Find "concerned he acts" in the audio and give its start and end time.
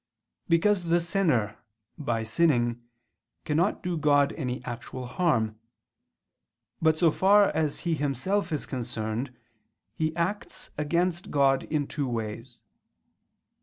8.65-10.71